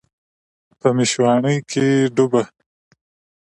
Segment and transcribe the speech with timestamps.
[0.79, 2.43] په میشواڼۍ کې ډوبه